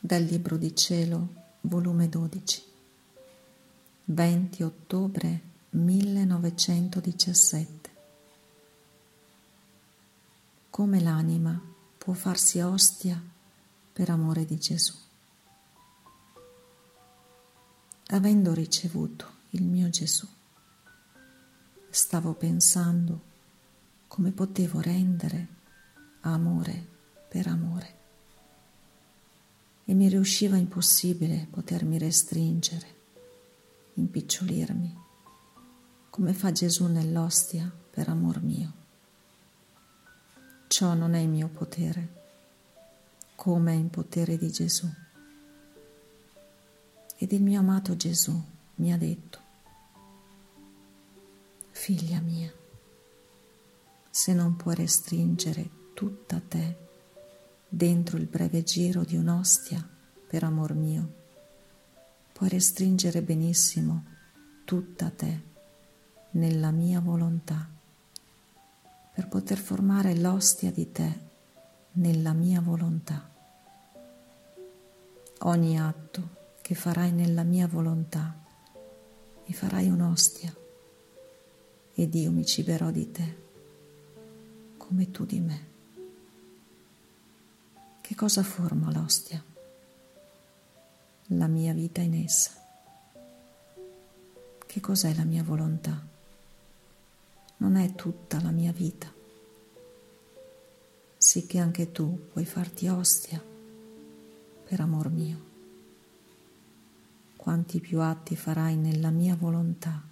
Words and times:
Dal 0.00 0.22
Libro 0.22 0.56
di 0.56 0.76
Cielo, 0.76 1.56
volume 1.62 2.08
12, 2.08 2.62
20 4.04 4.62
ottobre 4.62 5.40
1917. 5.70 7.90
Come 10.70 11.00
l'anima 11.00 11.60
può 11.98 12.12
farsi 12.12 12.60
ostia 12.60 13.20
per 13.92 14.10
amore 14.10 14.44
di 14.44 14.56
Gesù. 14.56 14.94
Avendo 18.06 18.54
ricevuto 18.54 19.32
il 19.50 19.64
mio 19.64 19.90
Gesù, 19.90 20.28
stavo 21.90 22.34
pensando 22.34 23.22
come 24.06 24.30
potevo 24.30 24.80
rendere 24.80 25.48
amore 26.20 26.86
per 27.28 27.48
amore 27.48 27.96
e 29.90 29.94
mi 29.94 30.06
riusciva 30.10 30.58
impossibile 30.58 31.46
potermi 31.50 31.96
restringere, 31.96 32.86
impicciolirmi, 33.94 34.94
come 36.10 36.34
fa 36.34 36.52
Gesù 36.52 36.88
nell'ostia 36.88 37.72
per 37.90 38.10
amor 38.10 38.42
mio. 38.42 38.72
Ciò 40.66 40.92
non 40.92 41.14
è 41.14 41.20
in 41.20 41.30
mio 41.30 41.48
potere, 41.48 42.16
come 43.34 43.72
è 43.72 43.76
in 43.76 43.88
potere 43.88 44.36
di 44.36 44.50
Gesù. 44.50 44.86
Ed 47.16 47.32
il 47.32 47.42
mio 47.42 47.60
amato 47.60 47.96
Gesù 47.96 48.38
mi 48.74 48.92
ha 48.92 48.98
detto, 48.98 49.40
figlia 51.70 52.20
mia, 52.20 52.52
se 54.10 54.34
non 54.34 54.54
puoi 54.54 54.74
restringere 54.74 55.70
tutta 55.94 56.42
te 56.46 56.87
dentro 57.78 58.16
il 58.16 58.26
breve 58.26 58.64
giro 58.64 59.04
di 59.04 59.14
un'ostia 59.14 59.88
per 60.26 60.42
amor 60.42 60.74
mio. 60.74 61.14
Puoi 62.32 62.48
restringere 62.48 63.22
benissimo 63.22 64.04
tutta 64.64 65.10
te 65.10 65.42
nella 66.32 66.72
mia 66.72 66.98
volontà 66.98 67.68
per 69.14 69.28
poter 69.28 69.58
formare 69.58 70.16
l'ostia 70.16 70.72
di 70.72 70.90
te 70.90 71.20
nella 71.92 72.32
mia 72.32 72.60
volontà. 72.60 73.30
Ogni 75.42 75.78
atto 75.78 76.28
che 76.60 76.74
farai 76.74 77.12
nella 77.12 77.44
mia 77.44 77.68
volontà 77.68 78.36
mi 79.46 79.54
farai 79.54 79.88
un'ostia 79.88 80.52
ed 81.94 82.12
io 82.12 82.32
mi 82.32 82.44
ciberò 82.44 82.90
di 82.90 83.10
te 83.12 83.36
come 84.76 85.12
tu 85.12 85.24
di 85.24 85.38
me. 85.38 85.67
Che 88.08 88.14
cosa 88.14 88.42
forma 88.42 88.90
l'ostia? 88.90 89.44
La 91.26 91.46
mia 91.46 91.74
vita 91.74 92.00
in 92.00 92.14
essa. 92.14 92.52
Che 94.66 94.80
cos'è 94.80 95.12
la 95.12 95.24
mia 95.24 95.42
volontà? 95.42 96.06
Non 97.58 97.76
è 97.76 97.94
tutta 97.94 98.40
la 98.40 98.50
mia 98.50 98.72
vita, 98.72 99.12
sì 101.18 101.44
che 101.46 101.58
anche 101.58 101.92
tu 101.92 102.28
puoi 102.32 102.46
farti 102.46 102.88
ostia 102.88 103.44
per 104.64 104.80
amor 104.80 105.10
mio. 105.10 105.40
Quanti 107.36 107.78
più 107.78 108.00
atti 108.00 108.36
farai 108.36 108.76
nella 108.76 109.10
mia 109.10 109.36
volontà, 109.36 110.02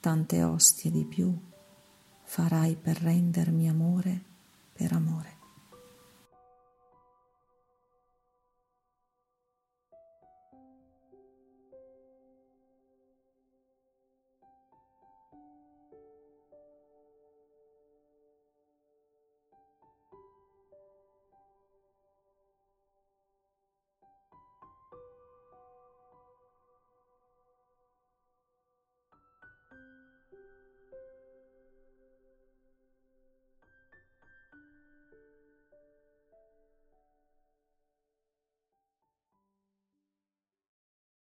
tante 0.00 0.42
ostie 0.42 0.90
di 0.90 1.04
più 1.04 1.30
farai 2.22 2.74
per 2.74 3.02
rendermi 3.02 3.68
amore 3.68 4.22
per 4.72 4.94
amore. 4.94 5.43